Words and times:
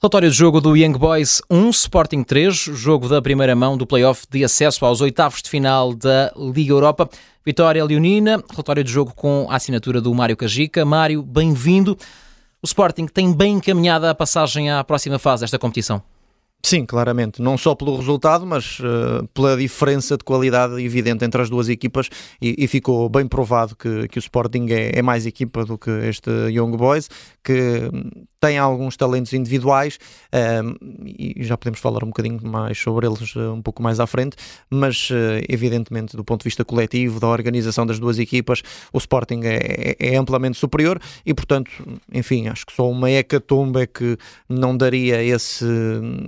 Relatório 0.00 0.30
de 0.30 0.36
jogo 0.36 0.60
do 0.60 0.76
Young 0.76 0.96
Boys 0.96 1.42
1, 1.50 1.70
Sporting 1.70 2.22
3, 2.22 2.54
jogo 2.54 3.08
da 3.08 3.20
primeira 3.20 3.56
mão 3.56 3.76
do 3.76 3.84
play-off 3.84 4.26
de 4.30 4.44
acesso 4.44 4.86
aos 4.86 5.00
oitavos 5.00 5.42
de 5.42 5.50
final 5.50 5.92
da 5.92 6.32
Liga 6.36 6.72
Europa. 6.72 7.10
Vitória 7.44 7.84
Leonina, 7.84 8.40
relatório 8.48 8.84
de 8.84 8.92
jogo 8.92 9.12
com 9.12 9.48
a 9.50 9.56
assinatura 9.56 10.00
do 10.00 10.14
Mário 10.14 10.36
Cajica. 10.36 10.84
Mário, 10.84 11.20
bem-vindo. 11.20 11.98
O 12.62 12.66
Sporting 12.66 13.08
tem 13.08 13.32
bem 13.32 13.54
encaminhada 13.54 14.08
a 14.08 14.14
passagem 14.14 14.70
à 14.70 14.84
próxima 14.84 15.18
fase 15.18 15.40
desta 15.40 15.58
competição. 15.58 16.00
Sim, 16.62 16.84
claramente. 16.84 17.40
Não 17.40 17.56
só 17.56 17.74
pelo 17.74 17.96
resultado, 17.96 18.44
mas 18.44 18.80
uh, 18.80 19.26
pela 19.28 19.56
diferença 19.56 20.16
de 20.16 20.24
qualidade 20.24 20.82
evidente 20.82 21.24
entre 21.24 21.40
as 21.40 21.48
duas 21.48 21.68
equipas 21.68 22.08
e, 22.42 22.56
e 22.58 22.66
ficou 22.66 23.08
bem 23.08 23.26
provado 23.28 23.76
que, 23.76 24.08
que 24.08 24.18
o 24.18 24.20
Sporting 24.20 24.66
é, 24.70 24.98
é, 24.98 25.02
mais 25.02 25.24
equipa 25.24 25.64
do 25.64 25.78
que 25.78 25.90
este 25.90 26.30
Young 26.50 26.76
Boys, 26.76 27.08
que 27.44 27.88
tem 28.40 28.58
alguns 28.58 28.96
talentos 28.96 29.32
individuais 29.32 29.98
uh, 30.32 30.76
e 31.06 31.42
já 31.44 31.56
podemos 31.56 31.80
falar 31.80 32.02
um 32.04 32.08
bocadinho 32.08 32.40
mais 32.42 32.78
sobre 32.78 33.06
eles 33.06 33.34
uh, 33.36 33.52
um 33.52 33.62
pouco 33.62 33.82
mais 33.82 34.00
à 34.00 34.06
frente, 34.06 34.36
mas 34.68 35.10
evidentemente 35.48 36.16
do 36.16 36.24
ponto 36.24 36.40
de 36.40 36.44
vista 36.44 36.64
coletivo, 36.64 37.18
da 37.20 37.28
organização 37.28 37.86
das 37.86 37.98
duas 37.98 38.18
equipas, 38.18 38.62
o 38.92 38.98
Sporting 38.98 39.40
é, 39.44 39.96
é, 39.98 40.14
é 40.14 40.16
amplamente 40.16 40.58
superior 40.58 41.00
e 41.24 41.32
portanto, 41.32 41.70
enfim, 42.12 42.48
acho 42.48 42.66
que 42.66 42.72
só 42.72 42.90
uma 42.90 43.10
hecatombe 43.10 43.80
é 43.80 43.86
que 43.86 44.16
não 44.48 44.76
daria 44.76 45.22
esse, 45.22 45.64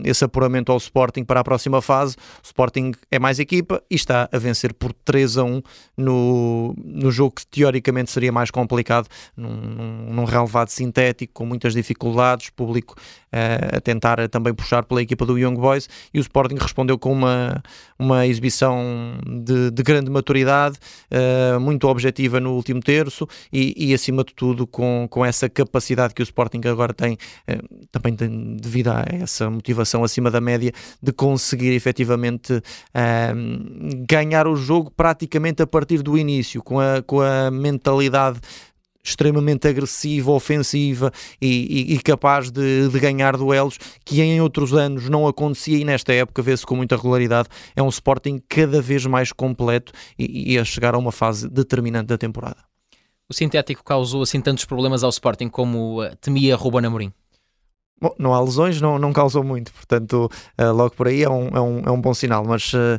esse 0.05 0.20
esse 0.21 0.25
apuramento 0.25 0.71
ao 0.71 0.79
Sporting 0.79 1.25
para 1.25 1.41
a 1.41 1.45
próxima 1.45 1.81
fase. 1.81 2.17
O 2.43 2.45
Sporting 2.47 2.93
é 3.11 3.19
mais 3.19 3.39
equipa 3.39 3.83
e 3.91 3.95
está 3.95 4.29
a 4.31 4.39
vencer 4.39 4.75
por 4.75 4.93
3 4.93 5.39
a 5.39 5.45
1 5.45 5.63
no, 5.97 6.75
no 6.77 7.11
jogo 7.11 7.37
que 7.37 7.47
teoricamente 7.47 8.11
seria 8.11 8.31
mais 8.31 8.51
complicado, 8.51 9.09
num, 9.37 9.51
num, 9.51 10.15
num 10.15 10.25
relevado 10.25 10.69
sintético, 10.69 11.33
com 11.33 11.47
muitas 11.47 11.73
dificuldades, 11.73 12.51
público 12.51 12.95
a 13.33 13.81
tentar 13.81 14.29
também 14.29 14.53
puxar 14.53 14.85
pela 14.85 15.01
equipa 15.01 15.25
do 15.25 15.39
Young 15.39 15.55
Boys 15.55 15.89
e 16.13 16.19
o 16.19 16.21
Sporting 16.21 16.57
respondeu 16.57 16.99
com 16.99 17.13
uma, 17.13 17.63
uma 17.99 18.27
exibição 18.27 19.19
de, 19.27 19.71
de 19.71 19.83
grande 19.83 20.11
maturidade, 20.11 20.79
uh, 21.11 21.61
muito 21.61 21.87
objetiva 21.87 22.41
no 22.41 22.55
último 22.55 22.81
terço 22.81 23.27
e, 23.53 23.75
e, 23.77 23.95
acima 23.95 24.25
de 24.25 24.35
tudo 24.35 24.67
com, 24.67 25.07
com 25.09 25.25
essa 25.25 25.49
capacidade 25.49 26.15
que 26.15 26.23
o 26.23 26.25
Sporting 26.25 26.61
agora 26.67 26.93
tem, 26.93 27.15
uh, 27.15 27.87
também 27.93 28.15
tem, 28.17 28.57
devido 28.57 28.89
a 28.89 29.05
essa 29.07 29.49
motivação 29.49 30.03
acima 30.03 30.31
da 30.31 30.41
média 30.41 30.73
de 31.03 31.13
conseguir 31.13 31.73
efetivamente 31.73 32.61
ganhar 34.09 34.47
o 34.47 34.57
jogo 34.57 34.91
praticamente 34.91 35.63
a 35.63 35.67
partir 35.67 36.03
do 36.03 36.19
início, 36.19 36.63
com 36.63 36.81
a, 36.81 37.03
com 37.03 37.21
a 37.21 37.51
mentalidade 37.51 38.41
extremamente 39.03 39.67
agressiva, 39.67 40.31
ofensiva 40.31 41.13
e, 41.41 41.91
e, 41.91 41.95
e 41.95 41.99
capaz 42.01 42.51
de, 42.51 42.89
de, 42.89 43.01
ganhar 43.01 43.37
duelos 43.37 43.79
que 44.05 44.21
em 44.21 44.41
outros 44.41 44.73
anos 44.75 45.09
não 45.09 45.27
acontecia 45.27 45.79
e 45.79 45.85
nesta 45.85 46.13
época 46.13 46.43
vê-se 46.43 46.67
com 46.67 46.77
muita 46.77 46.97
regularidade. 46.97 47.49
É 47.75 47.83
um 47.83 47.89
Sporting 47.89 48.41
cada 48.49 48.81
vez 48.81 49.07
mais 49.07 49.33
completo 49.33 49.93
e, 50.19 50.55
e 50.55 50.59
a 50.59 50.65
chegar 50.65 50.95
a 50.95 50.99
uma 50.99 51.13
fase 51.13 51.49
determinante 51.49 52.07
da 52.07 52.19
temporada. 52.19 52.59
O 53.29 53.35
sintético 53.35 53.85
causou 53.85 54.23
assim 54.23 54.41
tantos 54.41 54.65
problemas 54.65 55.05
ao 55.05 55.11
Sporting 55.11 55.49
como 55.49 56.03
uh, 56.03 56.17
temia 56.17 56.57
Ruben 56.57 56.85
Amorim? 56.85 57.13
Bom, 58.01 58.15
não 58.19 58.35
há 58.35 58.41
lesões, 58.41 58.81
não, 58.81 58.99
não 58.99 59.13
causou 59.13 59.45
muito, 59.45 59.73
portanto, 59.73 60.29
uh, 60.59 60.73
logo 60.73 60.97
por 60.97 61.07
aí 61.07 61.23
é 61.23 61.29
um, 61.29 61.49
é 61.49 61.61
um, 61.61 61.81
é 61.81 61.91
um 61.91 62.01
bom 62.01 62.15
sinal. 62.15 62.45
Mas 62.45 62.73
uh, 62.73 62.99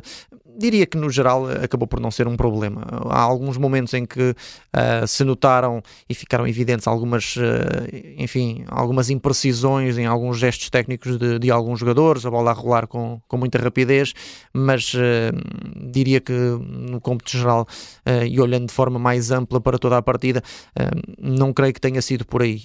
diria 0.56 0.86
que 0.86 0.96
no 0.96 1.10
geral 1.10 1.46
acabou 1.62 1.86
por 1.86 2.00
não 2.00 2.10
ser 2.10 2.28
um 2.28 2.36
problema. 2.36 2.82
Há 3.08 3.20
alguns 3.20 3.56
momentos 3.56 3.94
em 3.94 4.04
que 4.04 4.30
uh, 4.30 5.06
se 5.06 5.24
notaram 5.24 5.82
e 6.08 6.14
ficaram 6.14 6.46
evidentes 6.46 6.86
algumas, 6.86 7.36
uh, 7.36 7.40
enfim, 8.16 8.64
algumas 8.68 9.10
imprecisões 9.10 9.98
em 9.98 10.06
alguns 10.06 10.38
gestos 10.38 10.70
técnicos 10.70 11.18
de, 11.18 11.38
de, 11.38 11.50
alguns 11.50 11.80
jogadores, 11.80 12.26
a 12.26 12.30
bola 12.30 12.50
a 12.50 12.54
rolar 12.54 12.86
com, 12.86 13.20
com 13.26 13.36
muita 13.36 13.58
rapidez, 13.58 14.12
mas 14.52 14.92
uh, 14.94 15.00
diria 15.90 16.20
que 16.20 16.32
no 16.32 17.00
cômputo 17.00 17.36
geral 17.36 17.66
e 18.28 18.40
olhando 18.40 18.66
de 18.66 18.72
forma 18.72 18.98
mais 18.98 19.30
ampla 19.30 19.60
para 19.60 19.78
toda 19.78 19.96
a 19.96 20.02
partida, 20.02 20.42
não 21.18 21.52
creio 21.52 21.72
que 21.72 21.80
tenha 21.80 22.00
sido 22.02 22.24
por 22.24 22.42
aí. 22.42 22.60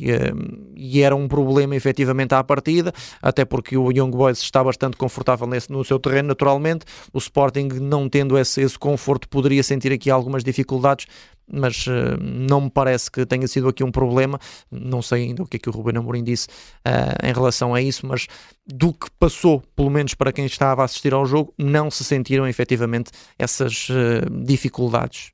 e 0.75 1.01
era 1.01 1.15
um 1.15 1.27
problema 1.27 1.75
efetivamente 1.75 2.33
à 2.33 2.43
partida, 2.43 2.93
até 3.21 3.45
porque 3.45 3.77
o 3.77 3.91
Young 3.91 4.11
Boys 4.11 4.39
está 4.39 4.63
bastante 4.63 4.97
confortável 4.97 5.47
nesse, 5.47 5.71
no 5.71 5.83
seu 5.83 5.99
terreno, 5.99 6.29
naturalmente. 6.29 6.85
O 7.13 7.17
Sporting 7.17 7.67
não 7.79 8.09
tendo 8.09 8.37
esse, 8.37 8.61
esse 8.61 8.77
conforto, 8.77 9.27
poderia 9.27 9.63
sentir 9.63 9.91
aqui 9.91 10.09
algumas 10.09 10.43
dificuldades, 10.43 11.07
mas 11.51 11.87
uh, 11.87 12.17
não 12.21 12.61
me 12.61 12.69
parece 12.69 13.09
que 13.09 13.25
tenha 13.25 13.47
sido 13.47 13.67
aqui 13.67 13.83
um 13.83 13.91
problema. 13.91 14.39
Não 14.69 15.01
sei 15.01 15.23
ainda 15.23 15.43
o 15.43 15.47
que 15.47 15.57
é 15.57 15.59
que 15.59 15.69
o 15.69 15.71
Ruben 15.71 15.97
Amorim 15.97 16.23
disse 16.23 16.47
uh, 16.47 17.25
em 17.25 17.33
relação 17.33 17.73
a 17.73 17.81
isso, 17.81 18.05
mas 18.05 18.27
do 18.65 18.93
que 18.93 19.07
passou, 19.19 19.63
pelo 19.75 19.89
menos 19.89 20.13
para 20.13 20.33
quem 20.33 20.45
estava 20.45 20.81
a 20.81 20.85
assistir 20.85 21.13
ao 21.13 21.25
jogo, 21.25 21.53
não 21.57 21.89
se 21.89 22.03
sentiram 22.03 22.47
efetivamente 22.47 23.11
essas 23.39 23.87
uh, 23.89 24.43
dificuldades. 24.43 25.31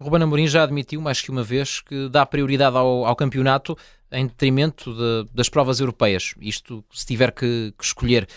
Ruben 0.00 0.22
Amorim 0.22 0.46
já 0.46 0.62
admitiu 0.62 1.00
mais 1.00 1.22
que 1.22 1.30
uma 1.30 1.42
vez 1.42 1.80
que 1.80 2.08
dá 2.08 2.24
prioridade 2.26 2.76
ao, 2.76 3.06
ao 3.06 3.16
campeonato 3.16 3.76
em 4.12 4.26
detrimento 4.26 4.94
de, 4.94 5.28
das 5.34 5.48
provas 5.48 5.80
europeias. 5.80 6.34
Isto 6.40 6.84
se 6.92 7.06
tiver 7.06 7.32
que, 7.32 7.72
que 7.76 7.84
escolher 7.84 8.28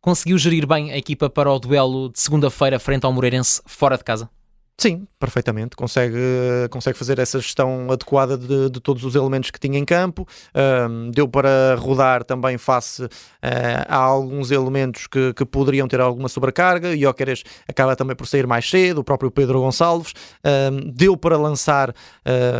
conseguiu 0.00 0.38
gerir 0.38 0.66
bem 0.66 0.90
a 0.90 0.96
equipa 0.96 1.28
para 1.28 1.52
o 1.52 1.58
duelo 1.58 2.10
de 2.10 2.20
segunda-feira 2.20 2.78
frente 2.78 3.04
ao 3.04 3.12
Moreirense 3.12 3.60
fora 3.66 3.96
de 3.96 4.04
casa? 4.04 4.30
Sim, 4.80 5.06
perfeitamente. 5.18 5.76
Consegue, 5.76 6.16
consegue 6.70 6.96
fazer 6.96 7.18
essa 7.18 7.38
gestão 7.38 7.90
adequada 7.90 8.38
de, 8.38 8.70
de 8.70 8.80
todos 8.80 9.04
os 9.04 9.14
elementos 9.14 9.50
que 9.50 9.60
tinha 9.60 9.78
em 9.78 9.84
campo. 9.84 10.26
Um, 10.88 11.10
deu 11.10 11.28
para 11.28 11.76
rodar 11.78 12.24
também 12.24 12.56
face 12.56 13.04
uh, 13.04 13.08
a 13.86 13.96
alguns 13.96 14.50
elementos 14.50 15.06
que, 15.06 15.34
que 15.34 15.44
poderiam 15.44 15.86
ter 15.86 16.00
alguma 16.00 16.30
sobrecarga. 16.30 16.96
Jóqueres 16.96 17.44
acaba 17.68 17.94
também 17.94 18.16
por 18.16 18.26
sair 18.26 18.46
mais 18.46 18.70
cedo, 18.70 19.02
o 19.02 19.04
próprio 19.04 19.30
Pedro 19.30 19.60
Gonçalves. 19.60 20.14
Um, 20.42 20.90
deu 20.90 21.14
para 21.14 21.36
lançar 21.36 21.90
uh, 21.90 21.94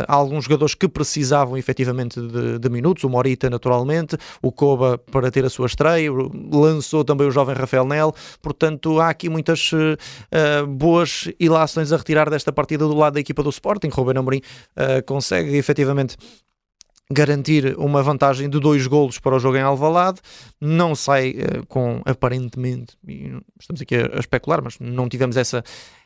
alguns 0.07 0.43
jogadores 0.43 0.75
que 0.75 0.87
precisavam 0.87 1.57
efetivamente 1.57 2.21
de, 2.21 2.59
de, 2.59 2.69
minutos. 2.69 3.03
O 3.03 3.09
Morita, 3.09 3.49
naturalmente. 3.49 4.15
O 4.43 4.51
Koba 4.51 4.99
para 4.99 5.31
ter 5.31 5.43
a 5.43 5.49
sua 5.49 5.65
estreia. 5.65 6.11
Lançou 6.53 7.03
também 7.03 7.25
o 7.25 7.31
jovem 7.31 7.55
Rafael 7.55 7.83
Nel. 7.83 8.13
Portanto, 8.43 8.99
há 8.99 9.09
aqui 9.09 9.27
muitas 9.27 9.71
uh, 9.73 10.67
boas 10.67 11.27
ilações 11.39 11.91
a 11.91 11.97
retirar 11.97 12.10
tirar 12.11 12.29
desta 12.29 12.51
partida 12.51 12.85
do 12.85 12.93
lado 12.93 13.13
da 13.13 13.21
equipa 13.21 13.41
do 13.41 13.49
Sporting. 13.49 13.87
Ruben 13.87 14.17
Amorim 14.17 14.41
uh, 14.75 15.01
consegue 15.05 15.55
efetivamente 15.55 16.17
garantir 17.09 17.75
uma 17.77 18.03
vantagem 18.03 18.49
de 18.49 18.59
dois 18.59 18.85
golos 18.85 19.17
para 19.17 19.35
o 19.35 19.39
jogo 19.39 19.57
em 19.57 19.61
Alvalade, 19.61 20.19
não 20.59 20.93
sai 20.93 21.31
uh, 21.31 21.65
com 21.67 22.01
aparentemente, 22.05 22.97
estamos 23.59 23.81
aqui 23.81 23.95
a, 23.95 24.17
a, 24.17 24.19
especular, 24.19 24.61
mas 24.61 24.77
não 24.79 25.07
tivemos 25.07 25.37
essa 25.37 25.63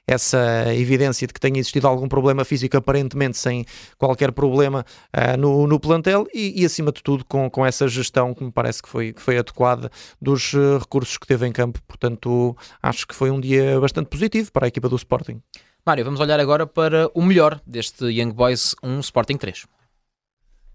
essa 0.08 0.72
evidência 0.76 1.26
de 1.26 1.34
que 1.34 1.40
tenha 1.40 1.58
existido 1.58 1.88
algum 1.88 2.08
problema 2.08 2.46
físico, 2.46 2.78
aparentemente 2.78 3.40
sem 3.40 3.66
qualquer 3.98 4.32
problema 4.32 4.86
uh, 5.12 5.36
no, 5.36 5.66
no 5.66 5.80
plantel, 5.80 6.28
e, 6.32 6.62
e, 6.62 6.64
acima 6.64 6.92
de 6.92 7.02
tudo 7.02 7.26
com, 7.26 7.50
com 7.50 7.66
essa 7.66 7.88
gestão 7.88 8.32
que 8.32 8.44
me 8.44 8.52
parece 8.52 8.84
que 8.84 8.90
foi, 8.90 9.14
que 9.14 9.22
foi 9.22 9.40
adequada 9.40 9.90
dos 10.22 10.54
recursos 10.80 11.18
que 11.18 11.26
teve 11.26 11.48
em 11.48 11.52
campo. 11.52 11.80
Portanto, 11.88 12.56
acho 12.84 13.08
que 13.08 13.16
foi 13.16 13.32
um 13.32 13.40
dia 13.40 13.80
bastante 13.80 14.08
positivo 14.08 14.52
para 14.52 14.66
a 14.66 14.68
equipa 14.68 14.88
do 14.88 14.96
Sporting. 14.96 15.42
Mário, 15.88 16.04
vamos 16.04 16.20
olhar 16.20 16.40
agora 16.40 16.66
para 16.66 17.12
o 17.14 17.22
melhor 17.22 17.62
deste 17.64 18.06
Young 18.06 18.32
Boys 18.32 18.76
1 18.82 19.02
Sporting 19.02 19.38
3. 19.38 19.68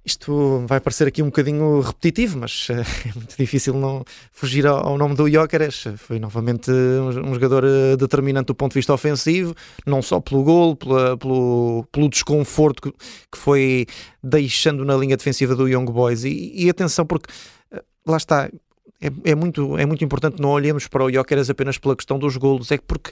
Isto 0.05 0.65
vai 0.69 0.79
parecer 0.79 1.09
aqui 1.09 1.21
um 1.21 1.27
bocadinho 1.27 1.81
repetitivo, 1.81 2.39
mas 2.39 2.69
uh, 2.69 2.75
é 3.11 3.13
muito 3.17 3.37
difícil 3.37 3.75
não 3.75 4.05
fugir 4.31 4.69
ao, 4.69 4.97
nome 4.97 5.17
do 5.17 5.29
Jóqueres. 5.29 5.83
Foi 5.97 6.21
novamente 6.21 6.71
um, 6.71 7.35
jogador 7.35 7.65
uh, 7.65 7.97
determinante 7.97 8.47
do 8.47 8.55
ponto 8.55 8.71
de 8.71 8.79
vista 8.79 8.95
ofensivo, 8.95 9.53
não 9.85 10.01
só 10.01 10.21
pelo 10.21 10.45
gol, 10.45 10.77
pelo, 10.77 11.85
pelo 11.91 12.09
desconforto 12.09 12.93
que, 12.93 13.37
foi 13.37 13.87
deixando 14.23 14.85
na 14.85 14.97
linha 14.97 15.17
defensiva 15.17 15.57
do 15.57 15.67
Young 15.67 15.87
Boys. 15.87 16.23
E, 16.23 16.53
e 16.55 16.71
atenção, 16.71 17.05
porque 17.05 17.33
uh, 17.73 17.83
lá 18.07 18.17
está, 18.17 18.49
é, 19.01 19.31
é, 19.31 19.35
muito, 19.35 19.79
é 19.79 19.87
muito 19.87 20.05
importante 20.05 20.41
não 20.41 20.51
olhemos 20.51 20.87
para 20.87 21.05
o 21.05 21.11
Jóqueres 21.11 21.49
apenas 21.49 21.79
pela 21.79 21.97
questão 21.97 22.19
dos 22.19 22.37
golos, 22.37 22.71
é 22.71 22.79
porque 22.79 23.11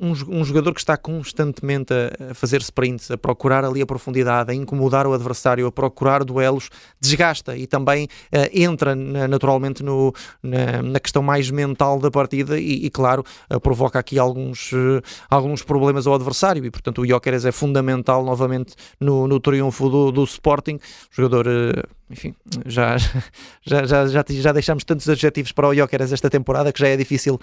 um, 0.00 0.12
um 0.28 0.44
jogador 0.44 0.72
que 0.72 0.80
está 0.80 0.96
constantemente 0.96 1.92
a, 1.92 2.30
a, 2.30 2.34
fazer 2.34 2.60
sprints, 2.60 3.10
a 3.10 3.18
procurar 3.18 3.64
ali 3.64 3.82
a 3.82 3.86
profundidade, 3.86 4.50
a 4.50 4.54
incomodar 4.54 5.06
o 5.06 5.12
adversário, 5.12 5.66
a 5.66 5.72
procurar 5.72 6.24
duelos, 6.24 6.70
desgasta 7.00 7.56
e 7.56 7.66
também 7.66 8.04
uh, 8.04 8.48
entra 8.52 8.94
na, 8.94 9.26
naturalmente 9.26 9.82
no, 9.82 10.14
na, 10.42 10.82
na, 10.82 11.00
questão 11.00 11.22
mais 11.22 11.50
mental 11.50 11.98
da 11.98 12.10
partida 12.10 12.58
e, 12.58 12.86
e 12.86 12.90
claro, 12.90 13.24
uh, 13.50 13.60
provoca 13.60 13.98
aqui 13.98 14.18
alguns, 14.18 14.72
uh, 14.72 15.02
alguns 15.28 15.62
problemas 15.62 16.06
ao 16.06 16.14
adversário. 16.14 16.64
E 16.64 16.70
portanto 16.70 17.02
o 17.02 17.06
Jóqueres 17.06 17.44
é 17.44 17.52
fundamental 17.52 18.24
novamente 18.24 18.74
no, 19.00 19.26
no 19.26 19.40
triunfo 19.40 19.88
do, 19.88 20.12
do 20.12 20.24
Sporting, 20.24 20.78
jogador 21.10 21.46
enfim, 22.12 22.34
já, 22.66 22.96
já, 23.64 23.84
já, 23.84 24.06
já, 24.06 24.24
já 24.28 24.52
deixámos 24.52 24.84
tantos 24.84 25.08
adjetivos 25.08 25.50
para 25.52 25.68
o 25.68 25.74
Jóqueres 25.74 26.12
esta 26.12 26.28
temporada 26.28 26.72
que 26.72 26.78
já 26.78 26.88
é 26.88 26.96
difícil 26.96 27.40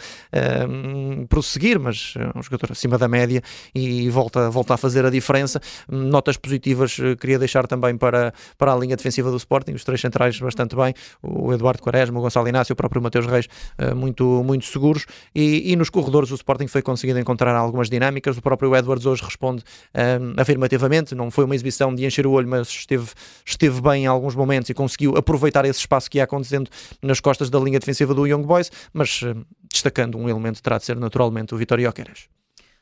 um, 0.70 1.26
prosseguir, 1.26 1.80
mas 1.80 2.14
é 2.18 2.38
um 2.38 2.42
jogador 2.42 2.72
acima 2.72 2.98
da 2.98 3.08
média 3.08 3.42
e 3.74 4.10
volta, 4.10 4.50
volta 4.50 4.76
a 4.76 4.78
fazer 4.78 5.06
a 5.06 5.10
diferença. 5.10 5.60
Notas 5.90 6.38
positivas 6.38 6.98
eh, 7.00 7.16
queria 7.16 7.40
deixar 7.40 7.66
também 7.68 7.98
para, 7.98 8.34
para 8.58 8.74
a 8.74 8.76
linha 8.76 8.96
defensiva 8.96 9.32
do 9.32 9.38
Sporting, 9.38 9.74
os 9.74 9.84
três 9.84 10.00
centrais 10.00 10.40
bastante 10.40 10.76
bem, 10.76 10.94
o 11.22 11.52
Eduardo 11.54 11.82
Quaresma, 11.82 12.20
o 12.20 12.22
Gonçalo 12.22 12.48
Inácio, 12.48 12.74
o 12.74 12.76
próprio 12.76 13.02
Mateus 13.02 13.26
Reis, 13.26 13.48
uh, 13.80 13.96
muito, 13.96 14.44
muito 14.44 14.66
seguros, 14.66 15.06
e, 15.34 15.72
e, 15.72 15.76
nos 15.76 15.90
corredores 15.90 16.32
o 16.32 16.36
Sporting 16.36 16.68
foi 16.68 16.82
conseguindo 16.82 17.20
encontrar 17.20 17.56
algumas 17.56 17.90
dinâmicas, 17.90 18.38
o 18.38 18.42
próprio 18.42 18.76
Edwards 18.76 19.06
hoje 19.06 19.24
responde 19.24 19.64
um, 19.96 20.40
afirmativamente, 20.40 21.16
não 21.16 21.32
foi 21.32 21.46
uma 21.46 21.56
exibição 21.56 21.94
de 21.94 22.06
encher 22.06 22.28
o 22.28 22.32
olho, 22.32 22.48
mas 22.48 22.68
esteve, 22.70 23.08
esteve 23.46 23.82
bem 23.82 24.04
em 24.04 24.08
alguns 24.08 24.36
momentos 24.36 24.59
momentos 24.60 24.70
e 24.70 24.74
conseguiu 24.74 25.16
aproveitar 25.18 25.66
esse 25.66 25.80
espaço 25.80 26.10
que 26.10 26.18
ia 26.18 26.24
acontecendo 26.24 26.70
nas 27.02 27.20
costas 27.20 27.50
da 27.50 27.60
linha 27.60 27.80
defensiva 27.80 28.14
do 28.14 28.28
Young 28.28 28.44
Boys, 28.44 28.72
mas 28.94 29.22
uh, 29.22 29.46
destacando 29.72 30.18
um 30.18 30.30
elemento 30.30 30.62
terá 30.62 30.78
de 30.78 30.86
ser 30.86 30.98
naturalmente 30.98 31.54
o 31.56 31.58
Vitório 31.58 31.86
Jóqueres. 31.86 32.28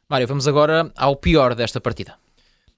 Mário, 0.09 0.27
vamos 0.27 0.47
agora 0.47 0.91
ao 0.95 1.15
pior 1.15 1.53
desta 1.53 1.79
partida. 1.79 2.15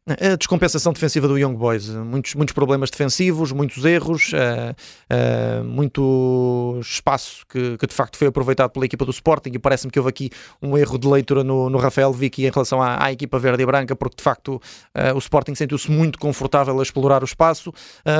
A 0.09 0.35
descompensação 0.35 0.91
defensiva 0.91 1.27
do 1.27 1.37
Young 1.37 1.55
Boys, 1.55 1.87
muitos, 1.89 2.33
muitos 2.33 2.53
problemas 2.53 2.89
defensivos, 2.89 3.51
muitos 3.51 3.85
erros, 3.85 4.31
uh, 4.33 4.73
uh, 5.13 5.63
muito 5.63 6.79
espaço 6.81 7.45
que, 7.47 7.77
que, 7.77 7.85
de 7.85 7.93
facto 7.93 8.17
foi 8.17 8.27
aproveitado 8.27 8.71
pela 8.71 8.85
equipa 8.85 9.05
do 9.05 9.11
Sporting 9.11 9.51
e 9.53 9.59
parece-me 9.59 9.91
que 9.91 9.99
houve 9.99 10.09
aqui 10.09 10.31
um 10.63 10.75
erro 10.75 10.97
de 10.97 11.07
leitura 11.07 11.43
no, 11.43 11.69
no 11.69 11.77
Rafael 11.77 12.11
Vicky 12.11 12.47
em 12.47 12.49
relação 12.49 12.81
à, 12.81 13.03
à, 13.03 13.11
equipa 13.11 13.37
verde 13.37 13.61
e 13.61 13.65
branca, 13.67 13.95
porque 13.95 14.15
de 14.17 14.23
facto 14.23 14.55
uh, 14.55 15.13
o 15.13 15.19
Sporting 15.19 15.53
sentiu-se 15.53 15.91
muito 15.91 16.17
confortável 16.17 16.79
a 16.79 16.83
explorar 16.83 17.21
o 17.21 17.25
espaço, 17.25 17.71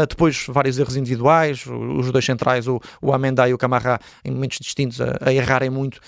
depois 0.07 0.45
vários 0.47 0.77
erros 0.77 0.95
individuais, 0.95 1.65
os 1.65 2.11
dois 2.11 2.23
centrais, 2.23 2.67
o, 2.67 2.79
o 3.01 3.13
Amenda 3.13 3.47
e 3.49 3.53
o 3.53 3.57
Camarra, 3.57 3.99
em 4.23 4.31
momentos 4.31 4.59
distintos 4.59 5.01
a, 5.01 5.17
a 5.21 5.33
errarem 5.33 5.69
muito, 5.69 5.99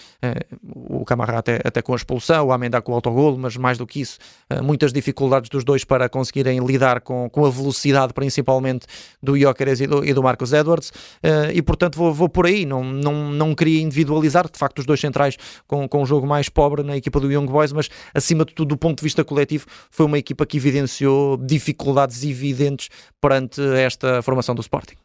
o 0.63 1.03
Camarra 1.05 1.39
até, 1.39 1.59
até 1.63 1.81
com 1.81 1.93
a 1.93 1.95
expulsão, 1.95 2.47
o 2.47 2.51
Amenda 2.51 2.81
com 2.81 2.91
o 2.91 2.95
autogolo, 2.95 3.37
mas 3.37 3.57
mais 3.57 3.77
do 3.77 3.87
que 3.87 4.01
isso, 4.01 4.19
muitas 4.61 4.93
dificuldades 4.93 5.49
dos 5.49 5.63
dois 5.63 5.70
dois 5.71 5.85
para 5.85 6.09
conseguirem 6.09 6.59
lidar 6.59 7.01
com, 7.01 7.29
com 7.29 7.45
a 7.45 7.49
velocidade, 7.49 8.13
principalmente 8.13 8.85
do 9.23 9.39
Jóqueres 9.39 9.79
e 9.79 9.87
do, 9.87 10.03
e 10.03 10.13
do 10.13 10.21
Marcos 10.21 10.51
Edwards, 10.51 10.89
uh, 10.89 11.51
e 11.53 11.61
portanto 11.61 11.95
vou, 11.95 12.13
vou 12.13 12.27
por 12.27 12.45
aí, 12.45 12.65
não, 12.65 12.83
não, 12.83 13.31
não 13.31 13.55
queria 13.55 13.81
individualizar, 13.81 14.49
de 14.51 14.57
facto, 14.57 14.79
os 14.79 14.85
dois 14.85 14.99
centrais 14.99 15.37
com, 15.65 15.87
com 15.87 16.01
um 16.01 16.05
jogo 16.05 16.27
mais 16.27 16.49
pobre 16.49 16.83
na 16.83 16.97
equipa 16.97 17.19
do 17.19 17.31
Young 17.31 17.47
Boys, 17.47 17.71
mas 17.71 17.89
acima 18.13 18.43
de 18.43 18.53
tudo, 18.53 18.69
do 18.69 18.77
ponto 18.77 18.97
de 18.97 19.03
vista 19.03 19.23
coletivo, 19.23 19.65
foi 19.89 20.05
uma 20.05 20.17
equipa 20.17 20.45
que 20.45 20.57
evidenciou 20.57 21.37
dificuldades 21.37 22.23
evidentes 22.23 22.89
perante 23.19 23.61
esta 23.75 24.21
formação 24.21 24.53
do 24.53 24.61
Sporting. 24.61 24.95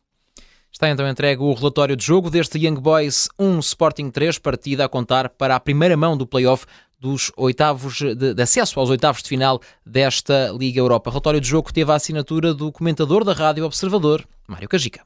Está 0.77 0.91
então 0.91 1.09
entregue 1.09 1.41
o 1.41 1.55
relatório 1.55 1.97
de 1.97 2.05
jogo 2.05 2.29
deste 2.29 2.59
Young 2.59 2.79
Boys 2.79 3.31
1 3.39 3.61
Sporting 3.61 4.11
3, 4.11 4.39
partida 4.39 4.85
a 4.85 4.89
contar 4.91 5.31
para 5.31 5.57
a 5.57 5.61
primeira 5.61 5.97
mão 5.97 6.19
do 6.19 6.27
playoff 6.27 6.67
dos 6.99 7.33
oitavos 7.37 7.99
de, 7.99 8.35
de, 8.35 8.43
acesso 8.43 8.81
aos 8.81 8.91
oitavos 8.91 9.23
de 9.23 9.29
final 9.29 9.61
desta 9.85 10.51
Liga 10.59 10.81
Europa. 10.81 11.11
Relatório 11.11 11.41
de 11.41 11.49
jogo 11.49 11.73
teve 11.73 11.93
a 11.93 11.97
assinatura 11.97 12.55
do 12.55 12.73
comentador 12.73 13.25
da 13.25 13.33
Rádio 13.33 13.65
Observador, 13.65 14.27
Mário 14.47 14.69
Cajica. 14.69 15.05